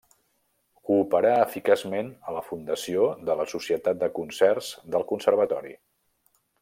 [0.89, 5.77] Cooperà eficaçment a la fundació de la Societat de Concerts del Conservatori.